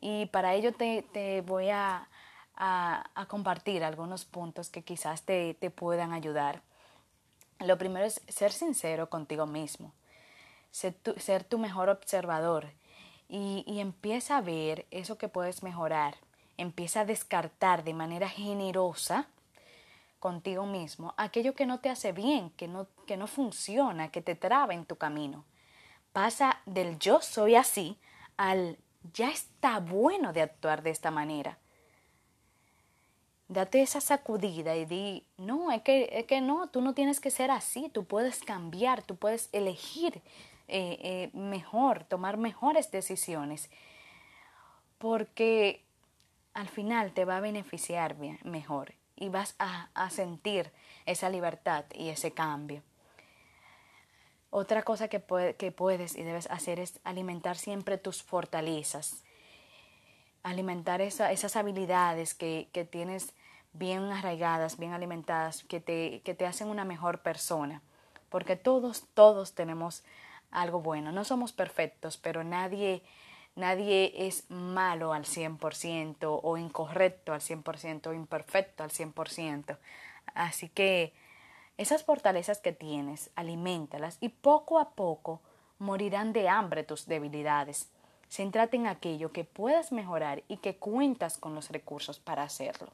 Y 0.00 0.26
para 0.26 0.54
ello 0.54 0.74
te, 0.74 1.06
te 1.12 1.40
voy 1.40 1.70
a, 1.70 2.08
a, 2.56 3.26
compartir 3.28 3.84
algunos 3.84 4.24
puntos 4.24 4.68
que 4.68 4.82
quizás 4.82 5.22
te, 5.22 5.54
te 5.54 5.70
puedan 5.70 6.12
ayudar. 6.12 6.62
Lo 7.60 7.78
primero 7.78 8.04
es 8.04 8.20
ser 8.28 8.52
sincero 8.52 9.08
contigo 9.08 9.46
mismo, 9.46 9.92
ser 10.70 10.94
tu, 10.94 11.14
ser 11.18 11.44
tu 11.44 11.58
mejor 11.58 11.88
observador 11.88 12.66
y, 13.28 13.64
y 13.66 13.80
empieza 13.80 14.38
a 14.38 14.42
ver 14.42 14.86
eso 14.90 15.16
que 15.16 15.28
puedes 15.28 15.62
mejorar, 15.62 16.16
empieza 16.56 17.00
a 17.00 17.04
descartar 17.04 17.84
de 17.84 17.94
manera 17.94 18.28
generosa 18.28 19.28
contigo 20.18 20.66
mismo 20.66 21.14
aquello 21.16 21.54
que 21.54 21.66
no 21.66 21.80
te 21.80 21.90
hace 21.90 22.12
bien, 22.12 22.50
que 22.50 22.68
no, 22.68 22.86
que 23.06 23.16
no 23.16 23.26
funciona, 23.26 24.10
que 24.10 24.22
te 24.22 24.36
traba 24.36 24.74
en 24.74 24.84
tu 24.84 24.96
camino. 24.96 25.44
Pasa 26.12 26.60
del 26.66 26.98
yo 26.98 27.20
soy 27.22 27.56
así 27.56 27.98
al 28.36 28.78
ya 29.14 29.30
está 29.30 29.80
bueno 29.80 30.32
de 30.32 30.42
actuar 30.42 30.82
de 30.82 30.90
esta 30.90 31.10
manera 31.10 31.58
date 33.52 33.82
esa 33.82 34.00
sacudida 34.00 34.76
y 34.76 34.84
di, 34.84 35.26
no, 35.36 35.70
es 35.72 35.82
que, 35.82 36.08
es 36.12 36.26
que 36.26 36.40
no, 36.40 36.68
tú 36.68 36.80
no 36.80 36.94
tienes 36.94 37.20
que 37.20 37.30
ser 37.30 37.50
así, 37.50 37.88
tú 37.88 38.04
puedes 38.04 38.40
cambiar, 38.40 39.02
tú 39.02 39.16
puedes 39.16 39.48
elegir 39.52 40.22
eh, 40.68 40.98
eh, 41.02 41.30
mejor, 41.32 42.04
tomar 42.04 42.36
mejores 42.36 42.90
decisiones, 42.90 43.70
porque 44.98 45.84
al 46.54 46.68
final 46.68 47.12
te 47.12 47.24
va 47.24 47.38
a 47.38 47.40
beneficiar 47.40 48.16
bien, 48.16 48.38
mejor 48.44 48.94
y 49.16 49.28
vas 49.28 49.54
a, 49.58 49.88
a 49.94 50.10
sentir 50.10 50.72
esa 51.06 51.30
libertad 51.30 51.84
y 51.94 52.08
ese 52.08 52.32
cambio. 52.32 52.82
Otra 54.50 54.82
cosa 54.82 55.08
que, 55.08 55.22
que 55.58 55.72
puedes 55.72 56.16
y 56.16 56.22
debes 56.22 56.50
hacer 56.50 56.78
es 56.80 57.00
alimentar 57.04 57.56
siempre 57.56 57.98
tus 57.98 58.22
fortalezas, 58.22 59.22
alimentar 60.42 61.00
esa, 61.00 61.32
esas 61.32 61.56
habilidades 61.56 62.34
que, 62.34 62.68
que 62.72 62.84
tienes 62.84 63.32
bien 63.72 64.10
arraigadas, 64.12 64.78
bien 64.78 64.92
alimentadas, 64.92 65.64
que 65.64 65.80
te, 65.80 66.20
que 66.24 66.34
te 66.34 66.46
hacen 66.46 66.68
una 66.68 66.84
mejor 66.84 67.20
persona. 67.20 67.82
Porque 68.28 68.56
todos, 68.56 69.06
todos 69.14 69.54
tenemos 69.54 70.04
algo 70.50 70.80
bueno. 70.80 71.12
No 71.12 71.24
somos 71.24 71.52
perfectos, 71.52 72.16
pero 72.16 72.44
nadie, 72.44 73.02
nadie 73.56 74.12
es 74.26 74.50
malo 74.50 75.12
al 75.12 75.24
100% 75.24 76.40
o 76.42 76.56
incorrecto 76.56 77.32
al 77.32 77.40
100% 77.40 78.06
o 78.06 78.12
imperfecto 78.12 78.84
al 78.84 78.90
100%. 78.90 79.78
Así 80.34 80.68
que 80.68 81.14
esas 81.78 82.04
fortalezas 82.04 82.60
que 82.60 82.72
tienes, 82.72 83.30
alimentalas 83.34 84.18
y 84.20 84.28
poco 84.28 84.78
a 84.78 84.90
poco 84.90 85.40
morirán 85.78 86.32
de 86.32 86.48
hambre 86.48 86.84
tus 86.84 87.06
debilidades. 87.06 87.90
Céntrate 88.30 88.76
en 88.76 88.86
aquello 88.86 89.32
que 89.32 89.44
puedas 89.44 89.92
mejorar 89.92 90.42
y 90.48 90.58
que 90.58 90.76
cuentas 90.76 91.36
con 91.36 91.54
los 91.54 91.70
recursos 91.70 92.20
para 92.20 92.44
hacerlo. 92.44 92.92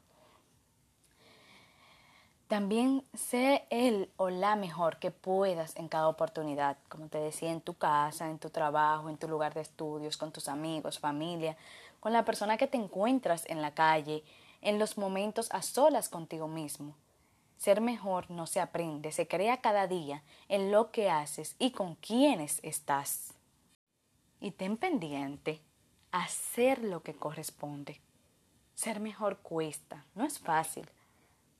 También 2.49 3.05
sé 3.13 3.67
el 3.69 4.09
o 4.17 4.31
la 4.31 4.55
mejor 4.55 4.97
que 4.97 5.11
puedas 5.11 5.75
en 5.75 5.87
cada 5.87 6.07
oportunidad, 6.07 6.77
como 6.89 7.07
te 7.07 7.19
decía, 7.19 7.51
en 7.51 7.61
tu 7.61 7.75
casa, 7.75 8.27
en 8.27 8.39
tu 8.39 8.49
trabajo, 8.49 9.07
en 9.07 9.17
tu 9.17 9.27
lugar 9.27 9.53
de 9.53 9.61
estudios, 9.61 10.17
con 10.17 10.31
tus 10.31 10.47
amigos, 10.47 10.97
familia, 10.97 11.55
con 11.99 12.11
la 12.11 12.25
persona 12.25 12.57
que 12.57 12.65
te 12.65 12.77
encuentras 12.77 13.45
en 13.45 13.61
la 13.61 13.75
calle, 13.75 14.23
en 14.61 14.79
los 14.79 14.97
momentos 14.97 15.47
a 15.51 15.61
solas 15.61 16.09
contigo 16.09 16.47
mismo. 16.47 16.95
Ser 17.57 17.81
mejor 17.81 18.31
no 18.31 18.47
se 18.47 18.61
aprende, 18.61 19.11
se 19.11 19.27
crea 19.27 19.61
cada 19.61 19.85
día 19.85 20.23
en 20.47 20.71
lo 20.71 20.89
que 20.89 21.11
haces 21.11 21.55
y 21.59 21.69
con 21.69 21.93
quienes 21.93 22.61
estás. 22.63 23.35
Y 24.41 24.49
ten 24.49 24.75
pendiente 24.75 25.61
hacer 26.11 26.83
lo 26.83 27.03
que 27.03 27.13
corresponde. 27.13 28.01
Ser 28.73 29.01
mejor 29.01 29.37
cuesta, 29.37 30.03
no 30.15 30.25
es 30.25 30.39
fácil 30.39 30.89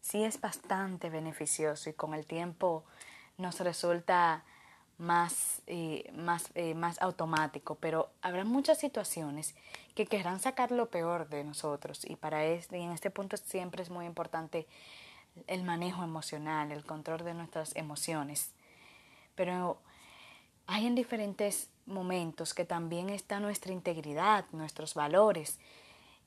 sí 0.09 0.23
es 0.23 0.41
bastante 0.41 1.11
beneficioso 1.11 1.89
y 1.89 1.93
con 1.93 2.15
el 2.15 2.25
tiempo 2.25 2.83
nos 3.37 3.59
resulta 3.59 4.43
más, 4.97 5.61
eh, 5.67 6.11
más, 6.15 6.49
eh, 6.55 6.73
más 6.73 6.99
automático, 6.99 7.75
pero 7.75 8.09
habrá 8.23 8.43
muchas 8.43 8.79
situaciones 8.79 9.55
que 9.93 10.07
querrán 10.07 10.39
sacar 10.39 10.71
lo 10.71 10.89
peor 10.89 11.29
de 11.29 11.43
nosotros 11.43 12.05
y 12.05 12.15
para 12.15 12.43
este, 12.43 12.79
y 12.79 12.83
en 12.83 12.91
este 12.91 13.11
punto 13.11 13.37
siempre 13.37 13.83
es 13.83 13.91
muy 13.91 14.07
importante 14.07 14.65
el 15.45 15.63
manejo 15.63 16.03
emocional, 16.03 16.71
el 16.71 16.83
control 16.85 17.23
de 17.23 17.35
nuestras 17.35 17.75
emociones. 17.75 18.51
Pero 19.35 19.77
hay 20.65 20.87
en 20.87 20.95
diferentes 20.95 21.69
momentos 21.85 22.55
que 22.55 22.65
también 22.65 23.11
está 23.11 23.39
nuestra 23.39 23.73
integridad, 23.73 24.45
nuestros 24.53 24.95
valores, 24.95 25.59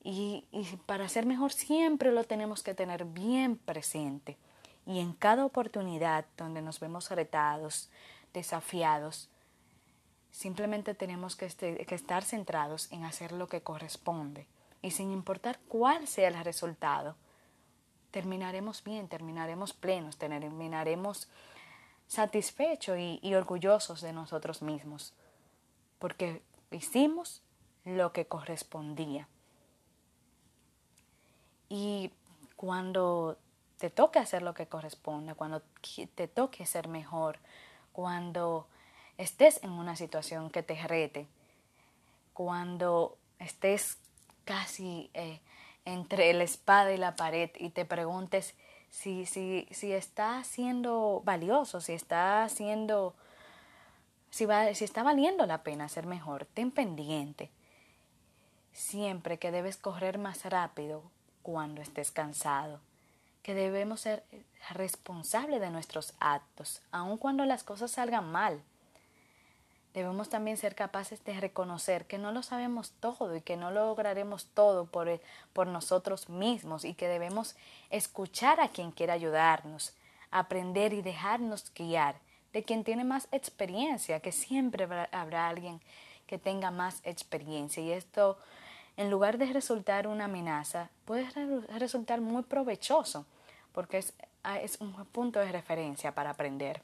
y, 0.03 0.45
para 0.85 1.07
ser 1.07 1.25
mejor 1.25 1.53
siempre 1.53 2.11
lo 2.11 2.25
tenemos 2.25 2.61
que 2.61 2.73
tener 2.73 3.05
bien 3.05 3.57
presente. 3.57 4.37
Y 4.85 4.99
en 4.99 5.13
cada 5.13 5.45
oportunidad 5.45 6.25
donde 6.35 6.61
nos 6.61 6.81
vemos 6.81 7.09
retados, 7.09 7.89
desafiados, 8.33 9.29
simplemente 10.31 10.93
tenemos 10.93 11.37
que, 11.37 11.45
este, 11.45 11.85
que 11.85 11.95
estar 11.95 12.23
centrados 12.23 12.91
en 12.91 13.05
hacer 13.05 13.31
lo 13.31 13.47
que 13.47 13.61
corresponde. 13.61 14.45
Y 14.81 14.91
sin 14.91 15.11
importar 15.11 15.59
cuál 15.69 16.05
sea 16.07 16.27
el 16.27 16.43
resultado, 16.43 17.15
terminaremos 18.11 18.83
bien, 18.83 19.07
terminaremos 19.07 19.71
plenos, 19.71 20.17
terminaremos 20.17 21.29
satisfechos 22.07 22.97
y, 22.99 23.19
y, 23.23 23.35
orgullosos 23.35 24.01
de 24.01 24.11
nosotros 24.11 24.61
mismos, 24.61 25.13
porque 25.97 26.41
hicimos 26.71 27.41
lo 27.85 28.11
que 28.11 28.25
correspondía. 28.25 29.29
Y 31.75 32.11
cuando 32.55 33.35
te 33.79 33.89
toque 33.89 34.19
hacer 34.19 34.43
lo 34.43 34.53
que 34.53 34.67
corresponde, 34.67 35.33
cuando 35.33 35.63
te 36.13 36.27
toque 36.27 36.67
ser 36.67 36.87
mejor, 36.87 37.39
cuando 37.91 38.67
estés 39.17 39.59
en 39.63 39.71
una 39.71 39.95
situación 39.95 40.51
que 40.51 40.61
te 40.61 40.75
rete, 40.87 41.25
cuando 42.35 43.17
estés 43.39 43.97
casi 44.45 45.09
eh, 45.15 45.39
entre 45.83 46.31
la 46.33 46.43
espada 46.43 46.93
y 46.93 46.97
la 46.97 47.15
pared 47.15 47.49
y 47.57 47.71
te 47.71 47.85
preguntes 47.85 48.53
si, 48.91 49.25
si, 49.25 49.67
si 49.71 49.93
está 49.93 50.43
siendo 50.43 51.23
valioso, 51.25 51.81
si 51.81 51.93
está 51.93 52.47
siendo, 52.49 53.15
si, 54.29 54.45
va, 54.45 54.71
si 54.75 54.85
está 54.85 55.01
valiendo 55.01 55.47
la 55.47 55.63
pena 55.63 55.89
ser 55.89 56.05
mejor, 56.05 56.45
ten 56.45 56.69
pendiente. 56.69 57.49
Siempre 58.73 59.39
que 59.39 59.49
debes 59.49 59.77
correr 59.77 60.19
más 60.19 60.45
rápido 60.45 61.11
cuando 61.43 61.81
estés 61.81 62.11
cansado. 62.11 62.79
que 63.43 63.53
debemos 63.53 63.99
ser 63.99 64.23
responsables 64.69 65.59
de 65.59 65.69
nuestros 65.69 66.13
actos, 66.21 66.81
aun 66.93 67.17
cuando 67.17 67.43
las 67.43 67.65
cosas 67.65 67.91
salgan 67.91 68.31
mal. 68.31 68.61
Debemos 69.93 70.29
también 70.29 70.55
ser 70.55 70.75
capaces 70.75 71.23
de 71.25 71.37
reconocer 71.39 72.05
que 72.05 72.17
no 72.17 72.31
lo 72.31 72.41
sabemos 72.41 72.93
todo 73.01 73.35
y 73.35 73.41
que 73.41 73.57
no 73.57 73.69
lograremos 73.69 74.45
todo 74.53 74.85
por, 74.85 75.09
eh, 75.09 75.19
por 75.51 75.67
nosotros 75.67 76.29
mismos 76.29 76.85
y 76.85 76.93
que 76.93 77.09
debemos 77.09 77.57
escuchar 77.89 78.61
a 78.61 78.69
quien 78.69 78.91
quiera 78.91 79.13
ayudarnos, 79.13 79.93
aprender 80.31 80.93
y 80.93 81.01
dejarnos 81.01 81.71
guiar 81.75 82.15
de 82.53 82.63
quien 82.63 82.83
tiene 82.83 83.03
más 83.03 83.27
experiencia, 83.31 84.19
que 84.19 84.31
siempre 84.31 84.87
habrá 85.11 85.49
alguien 85.49 85.81
que 86.27 86.37
tenga 86.37 86.71
más 86.71 87.01
experiencia 87.03 87.83
y 87.83 87.91
esto 87.91 88.37
en 88.97 89.09
lugar 89.09 89.37
de 89.37 89.51
resultar 89.51 90.07
una 90.07 90.25
amenaza 90.25 90.89
puede 91.05 91.27
resultar 91.77 92.21
muy 92.21 92.43
provechoso 92.43 93.25
porque 93.71 93.97
es, 93.97 94.13
ah, 94.43 94.59
es 94.59 94.79
un 94.79 94.93
punto 95.05 95.39
de 95.39 95.51
referencia 95.51 96.13
para 96.13 96.31
aprender. 96.31 96.81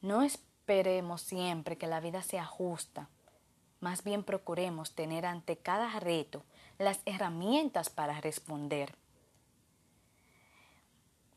No 0.00 0.22
es 0.22 0.40
esperemos 0.68 1.22
siempre 1.22 1.78
que 1.78 1.86
la 1.86 1.98
vida 1.98 2.22
sea 2.22 2.44
justa. 2.44 3.08
Más 3.80 4.04
bien 4.04 4.22
procuremos 4.22 4.94
tener 4.94 5.24
ante 5.24 5.56
cada 5.56 5.98
reto 5.98 6.42
las 6.76 7.00
herramientas 7.06 7.88
para 7.88 8.20
responder. 8.20 8.94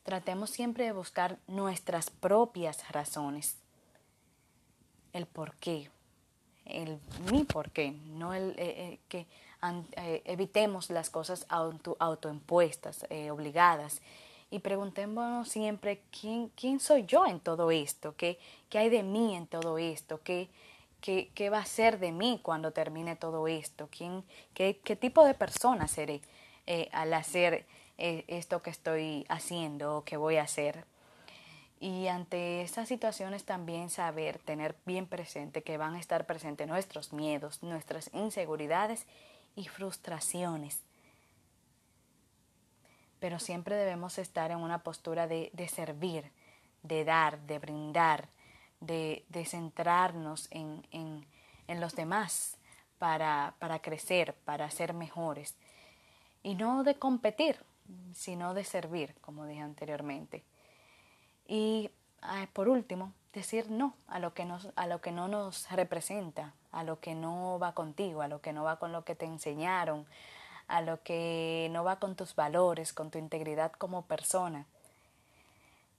Tratemos 0.03 0.49
siempre 0.49 0.83
de 0.83 0.91
buscar 0.91 1.39
nuestras 1.47 2.09
propias 2.09 2.91
razones. 2.91 3.55
El 5.13 5.27
por 5.27 5.55
qué, 5.55 5.89
el 6.71 6.99
mi 7.31 7.43
por 7.43 7.71
qué, 7.71 7.91
no 7.91 8.33
el 8.33 8.51
eh, 8.51 8.55
eh, 8.57 8.99
que 9.07 9.27
eh, 9.95 10.21
evitemos 10.25 10.89
las 10.89 11.09
cosas 11.09 11.45
auto, 11.49 11.95
autoimpuestas, 11.99 13.05
obligadas. 13.31 14.01
Y 14.49 14.59
preguntémonos 14.59 15.47
siempre 15.47 16.01
quién, 16.19 16.49
quién 16.49 16.79
soy 16.79 17.05
yo 17.05 17.25
en 17.25 17.39
todo 17.39 17.71
esto, 17.71 18.15
qué, 18.17 18.37
qué 18.69 18.79
hay 18.79 18.89
de 18.89 19.03
mí 19.03 19.35
en 19.35 19.47
todo 19.47 19.77
esto, 19.77 20.19
qué, 20.23 20.49
qué, 20.99 21.31
qué 21.33 21.49
va 21.49 21.59
a 21.59 21.65
ser 21.65 21.99
de 21.99 22.11
mí 22.11 22.39
cuando 22.43 22.71
termine 22.71 23.15
todo 23.15 23.47
esto, 23.47 23.87
¿Quién, 23.89 24.25
qué, 24.53 24.79
qué 24.83 24.97
tipo 24.97 25.23
de 25.23 25.33
persona 25.33 25.87
seré 25.87 26.21
al 26.91 27.13
hacer 27.13 27.65
esto 27.97 28.61
que 28.61 28.69
estoy 28.69 29.25
haciendo 29.29 29.97
o 29.97 30.03
que 30.03 30.17
voy 30.17 30.37
a 30.37 30.43
hacer. 30.43 30.85
Y 31.81 32.07
ante 32.07 32.61
estas 32.61 32.87
situaciones 32.87 33.43
también 33.43 33.89
saber, 33.89 34.39
tener 34.39 34.77
bien 34.85 35.05
presente 35.07 35.63
que 35.63 35.77
van 35.77 35.95
a 35.95 35.99
estar 35.99 36.25
presentes 36.25 36.67
nuestros 36.67 37.11
miedos, 37.11 37.61
nuestras 37.61 38.09
inseguridades 38.13 39.05
y 39.55 39.67
frustraciones 39.67 40.83
pero 43.21 43.37
siempre 43.37 43.75
debemos 43.75 44.17
estar 44.17 44.49
en 44.49 44.57
una 44.57 44.79
postura 44.79 45.27
de, 45.27 45.51
servir, 45.71 46.31
de 46.81 47.05
dar, 47.05 47.39
de 47.41 47.59
brindar, 47.59 48.29
de, 48.79 49.23
centrarnos 49.45 50.47
en, 50.49 51.27
los 51.67 51.95
demás 51.95 52.57
para, 52.97 53.53
crecer, 53.83 54.33
para 54.43 54.71
ser 54.71 54.95
mejores. 54.95 55.55
Y 56.41 56.55
no 56.55 56.83
de 56.83 56.95
competir, 56.95 57.63
sino 58.15 58.55
de 58.55 58.63
servir, 58.63 59.13
como 59.21 59.45
dije 59.45 59.61
anteriormente. 59.61 60.43
Y 61.53 61.91
por 62.53 62.69
último, 62.69 63.11
decir 63.33 63.69
no 63.69 63.93
a 64.07 64.19
lo, 64.19 64.33
que 64.33 64.47
a 64.73 64.87
lo 64.87 65.01
que 65.01 65.11
no 65.11 65.27
nos 65.27 65.69
representa, 65.69 66.53
a 66.71 66.85
lo 66.85 67.01
que 67.01 67.13
no 67.13 67.59
va 67.59 67.73
contigo, 67.73 68.21
a 68.21 68.29
lo 68.29 68.39
que 68.39 68.53
no 68.53 68.63
va 68.63 68.79
con 68.79 68.93
lo 68.93 69.03
que 69.03 69.15
te 69.15 69.25
enseñaron, 69.25 70.05
a 70.69 70.79
lo 70.79 71.03
que 71.03 71.67
no 71.71 71.83
va 71.83 71.97
con 71.97 72.15
tus 72.15 72.35
valores, 72.35 72.93
con 72.93 73.11
tu 73.11 73.17
integridad 73.17 73.73
como 73.73 74.03
persona. 74.03 74.65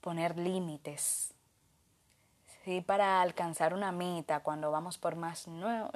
Poner 0.00 0.38
límites. 0.38 1.34
Sí, 2.64 2.80
para 2.80 3.20
alcanzar 3.20 3.74
una 3.74 3.92
meta, 3.92 4.40
cuando 4.40 4.70
vamos 4.70 4.96
por 4.96 5.16
más, 5.16 5.48
no 5.48 5.90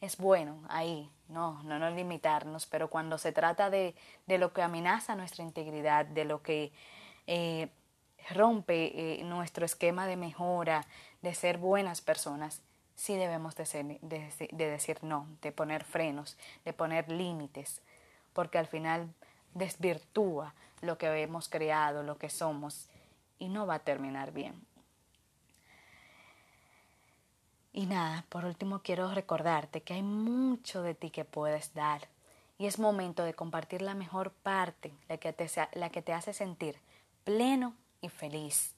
es 0.00 0.16
bueno 0.16 0.62
ahí, 0.68 1.10
no, 1.26 1.60
no 1.64 1.80
nos 1.80 1.92
limitarnos, 1.94 2.66
pero 2.66 2.88
cuando 2.88 3.18
se 3.18 3.32
trata 3.32 3.68
de, 3.68 3.96
de 4.28 4.38
lo 4.38 4.52
que 4.52 4.62
amenaza 4.62 5.16
nuestra 5.16 5.42
integridad, 5.42 6.06
de 6.06 6.24
lo 6.24 6.40
que 6.40 6.70
eh, 7.26 7.68
rompe 8.30 8.92
eh, 8.94 9.24
nuestro 9.24 9.64
esquema 9.64 10.06
de 10.06 10.16
mejora, 10.16 10.86
de 11.22 11.34
ser 11.34 11.58
buenas 11.58 12.00
personas, 12.00 12.62
sí 12.94 13.16
debemos 13.16 13.56
de, 13.56 13.98
de 14.00 14.70
decir 14.70 15.02
no, 15.02 15.26
de 15.40 15.52
poner 15.52 15.84
frenos, 15.84 16.36
de 16.64 16.72
poner 16.72 17.10
límites, 17.10 17.80
porque 18.32 18.58
al 18.58 18.66
final 18.66 19.12
desvirtúa 19.54 20.54
lo 20.80 20.98
que 20.98 21.06
hemos 21.22 21.48
creado, 21.48 22.02
lo 22.02 22.18
que 22.18 22.30
somos, 22.30 22.88
y 23.38 23.48
no 23.48 23.66
va 23.66 23.76
a 23.76 23.78
terminar 23.80 24.32
bien. 24.32 24.54
Y 27.72 27.86
nada, 27.86 28.26
por 28.28 28.44
último 28.44 28.80
quiero 28.82 29.12
recordarte 29.12 29.80
que 29.80 29.94
hay 29.94 30.02
mucho 30.02 30.82
de 30.82 30.94
ti 30.94 31.10
que 31.10 31.24
puedes 31.24 31.72
dar 31.72 32.08
y 32.58 32.66
es 32.66 32.78
momento 32.78 33.24
de 33.24 33.34
compartir 33.34 33.80
la 33.80 33.94
mejor 33.94 34.30
parte, 34.30 34.92
la 35.08 35.16
que 35.16 35.32
te, 35.32 35.48
la 35.72 35.88
que 35.88 36.02
te 36.02 36.12
hace 36.12 36.34
sentir 36.34 36.76
pleno 37.24 37.74
y 38.02 38.10
feliz. 38.10 38.74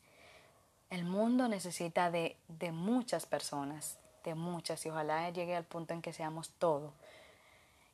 El 0.90 1.04
mundo 1.04 1.48
necesita 1.48 2.12
de, 2.12 2.36
de 2.46 2.70
muchas 2.70 3.26
personas, 3.26 3.98
de 4.22 4.36
muchas, 4.36 4.86
y 4.86 4.90
ojalá 4.90 5.28
llegue 5.30 5.56
al 5.56 5.64
punto 5.64 5.92
en 5.92 6.02
que 6.02 6.12
seamos 6.12 6.50
todos, 6.58 6.92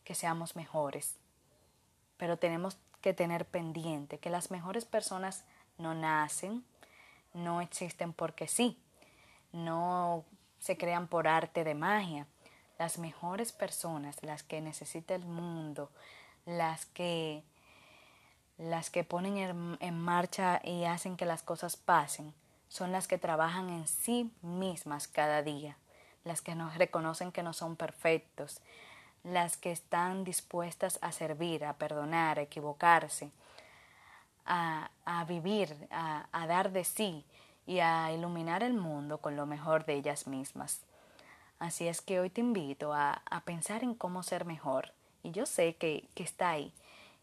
que 0.04 0.14
seamos 0.14 0.54
mejores 0.54 1.16
pero 2.20 2.36
tenemos 2.36 2.76
que 3.00 3.14
tener 3.14 3.46
pendiente 3.46 4.18
que 4.18 4.28
las 4.28 4.50
mejores 4.50 4.84
personas 4.84 5.42
no 5.78 5.94
nacen, 5.94 6.62
no 7.32 7.62
existen 7.62 8.12
porque 8.12 8.46
sí, 8.46 8.78
no 9.52 10.26
se 10.58 10.76
crean 10.76 11.08
por 11.08 11.26
arte 11.26 11.64
de 11.64 11.74
magia. 11.74 12.26
Las 12.78 12.98
mejores 12.98 13.52
personas, 13.52 14.22
las 14.22 14.42
que 14.42 14.60
necesita 14.60 15.14
el 15.14 15.24
mundo, 15.24 15.90
las 16.44 16.84
que 16.84 17.42
las 18.60 18.90
que 18.90 19.04
ponen 19.04 19.78
en, 19.80 19.98
marcha 19.98 20.60
y 20.62 20.84
hacen 20.84 21.16
que 21.16 21.24
las 21.24 21.42
cosas 21.42 21.76
pasen, 21.76 22.34
son 22.68 22.92
las 22.92 23.08
que 23.08 23.16
trabajan 23.16 23.70
en 23.70 23.88
sí 23.88 24.30
mismas 24.42 25.08
cada 25.08 25.42
día, 25.42 25.78
las 26.24 26.42
que 26.42 26.54
nos 26.54 26.76
reconocen 26.76 27.32
que 27.32 27.42
no 27.42 27.54
son 27.54 27.74
perfectos, 27.74 28.60
las 29.24 29.56
que 29.56 29.72
están 29.72 30.24
dispuestas 30.24 30.98
a 31.00 31.10
servir, 31.10 31.64
a 31.64 31.72
perdonar, 31.74 32.38
a 32.38 32.42
equivocarse, 32.42 33.30
a, 34.44 34.90
vivir, 35.26 35.88
a, 35.90 36.46
dar 36.46 36.70
de 36.70 36.84
sí 36.84 37.24
y 37.66 37.78
a 37.78 38.12
iluminar 38.12 38.62
el 38.62 38.74
mundo 38.74 39.18
con 39.18 39.36
lo 39.36 39.46
mejor 39.46 39.86
de 39.86 39.94
ellas 39.94 40.26
mismas. 40.26 40.80
Así 41.58 41.88
es 41.88 42.02
que 42.02 42.20
hoy 42.20 42.28
te 42.28 42.40
invito 42.42 42.92
a, 42.92 43.22
pensar 43.46 43.84
en 43.84 43.94
cómo 43.94 44.22
ser 44.22 44.44
mejor. 44.44 44.92
Y 45.22 45.30
yo 45.30 45.46
sé 45.46 45.76
que, 45.76 46.08
está 46.16 46.50
ahí 46.50 46.74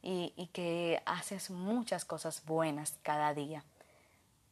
y, 0.09 0.47
que 0.53 1.01
haces 1.05 1.49
muchas 1.49 2.05
cosas 2.05 2.45
buenas 2.45 2.97
cada 3.03 3.33
día. 3.33 3.63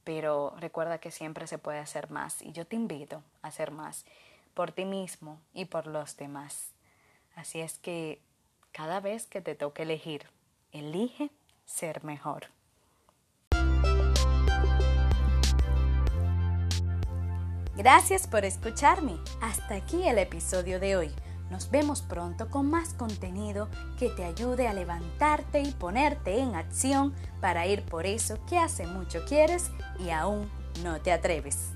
Pero 0.04 0.54
recuerda 0.60 0.98
que 0.98 1.12
siempre 1.12 1.48
se 1.48 1.58
puede 1.58 1.80
hacer 1.80 2.12
más 2.12 2.41
y 2.41 2.52
yo 2.52 2.68
te 2.68 2.76
invito 2.76 3.24
a 3.41 3.48
hacer 3.48 3.72
más 3.72 4.06
por 4.54 4.74
ti 4.74 4.84
mismo 4.84 5.39
y 5.54 5.65
por 5.65 5.88
los 5.88 6.18
demás. 6.18 6.72
Así 7.36 7.62
es 7.62 7.78
que 7.78 8.22
cada 8.74 9.00
vez 9.00 9.28
que 9.28 9.39
te 9.39 9.56
toque 9.56 9.84
elegir, 9.84 10.28
elige 10.74 11.30
ser 11.65 12.04
mejor. 12.04 12.48
Gracias 17.78 18.28
por 18.28 18.44
escucharme. 18.44 19.18
Hasta 19.41 19.76
aquí 19.76 20.08
el 20.08 20.18
episodio 20.18 20.80
de 20.82 20.98
hoy. 20.98 21.15
Nos 21.49 21.69
vemos 21.69 22.01
pronto 22.01 22.49
con 22.49 22.69
más 22.69 22.93
contenido 22.93 23.69
que 23.99 24.10
te 24.10 24.25
ayude 24.25 24.67
a 24.67 24.73
levantarte 24.73 25.62
y 25.62 25.71
ponerte 25.71 26.39
en 26.39 26.55
acción 26.55 27.13
para 27.39 27.67
ir 27.67 27.84
por 27.84 28.05
eso 28.05 28.39
que 28.47 28.58
hace 28.58 28.88
mucho 28.88 29.23
quieres 29.25 29.69
y 29.99 30.10
aún 30.10 30.49
no 30.84 30.99
te 31.01 31.12
atreves. 31.12 31.75